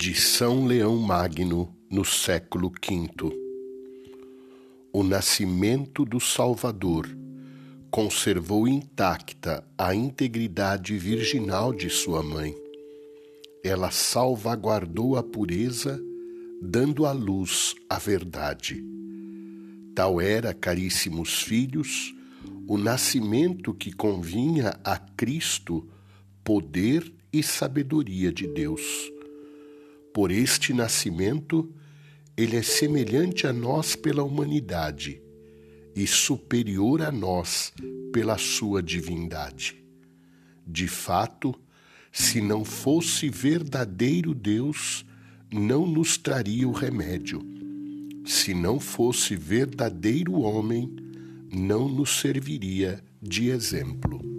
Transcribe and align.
de 0.00 0.14
São 0.14 0.64
Leão 0.64 0.96
Magno 0.96 1.76
no 1.90 2.06
século 2.06 2.70
V. 2.70 3.36
O 4.90 5.02
nascimento 5.02 6.06
do 6.06 6.18
Salvador 6.18 7.06
conservou 7.90 8.66
intacta 8.66 9.62
a 9.76 9.94
integridade 9.94 10.96
virginal 10.96 11.74
de 11.74 11.90
sua 11.90 12.22
mãe. 12.22 12.56
Ela 13.62 13.90
salvaguardou 13.90 15.18
a 15.18 15.22
pureza, 15.22 16.00
dando 16.62 17.04
à 17.04 17.12
luz 17.12 17.74
a 17.86 17.98
verdade. 17.98 18.82
Tal 19.94 20.18
era, 20.18 20.54
caríssimos 20.54 21.42
filhos, 21.42 22.14
o 22.66 22.78
nascimento 22.78 23.74
que 23.74 23.92
convinha 23.92 24.80
a 24.82 24.96
Cristo, 24.96 25.86
poder 26.42 27.12
e 27.30 27.42
sabedoria 27.42 28.32
de 28.32 28.46
Deus 28.46 29.19
por 30.12 30.30
este 30.30 30.72
nascimento, 30.72 31.72
ele 32.36 32.56
é 32.56 32.62
semelhante 32.62 33.46
a 33.46 33.52
nós 33.52 33.94
pela 33.94 34.22
humanidade 34.22 35.20
e 35.94 36.06
superior 36.06 37.02
a 37.02 37.10
nós 37.10 37.72
pela 38.12 38.38
sua 38.38 38.82
divindade. 38.82 39.76
De 40.66 40.88
fato, 40.88 41.54
se 42.12 42.40
não 42.40 42.64
fosse 42.64 43.28
verdadeiro 43.28 44.34
Deus, 44.34 45.04
não 45.52 45.86
nos 45.86 46.16
traria 46.16 46.68
o 46.68 46.72
remédio. 46.72 47.40
Se 48.24 48.54
não 48.54 48.78
fosse 48.78 49.34
verdadeiro 49.36 50.40
homem, 50.40 50.94
não 51.52 51.88
nos 51.88 52.20
serviria 52.20 53.02
de 53.20 53.48
exemplo. 53.50 54.29